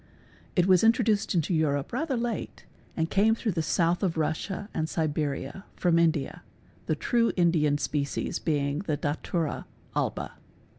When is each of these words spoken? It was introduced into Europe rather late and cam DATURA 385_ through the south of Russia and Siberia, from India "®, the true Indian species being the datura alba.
It 0.55 0.65
was 0.65 0.83
introduced 0.83 1.35
into 1.35 1.53
Europe 1.53 1.93
rather 1.93 2.17
late 2.17 2.65
and 2.97 3.07
cam 3.07 3.35
DATURA 3.35 3.35
385_ 3.35 3.35
through 3.37 3.51
the 3.51 3.61
south 3.61 4.01
of 4.01 4.17
Russia 4.17 4.69
and 4.73 4.89
Siberia, 4.89 5.65
from 5.75 5.99
India 5.99 6.41
"®, 6.83 6.85
the 6.87 6.95
true 6.95 7.31
Indian 7.37 7.77
species 7.77 8.39
being 8.39 8.79
the 8.79 8.97
datura 8.97 9.67
alba. 9.95 10.31